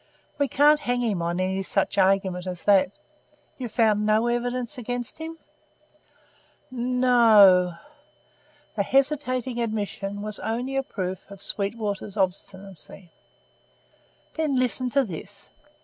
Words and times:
We 0.39 0.47
can't 0.47 0.79
hang 0.79 1.01
him 1.01 1.21
on 1.21 1.39
any 1.39 1.61
such 1.61 1.95
argument 1.99 2.47
as 2.47 2.63
that. 2.63 2.97
You've 3.59 3.71
found 3.71 4.03
no 4.03 4.25
evidence 4.25 4.79
against 4.79 5.19
him?" 5.19 5.37
"N 6.71 6.99
no." 7.01 7.75
The 8.75 8.81
hesitating 8.81 9.61
admission 9.61 10.23
was 10.23 10.39
only 10.39 10.75
a 10.75 10.81
proof 10.81 11.29
of 11.29 11.39
Sweetwater's 11.43 12.17
obstinacy. 12.17 13.11
"Then 14.33 14.55
listen 14.57 14.89
to 14.89 15.03
this. 15.03 15.51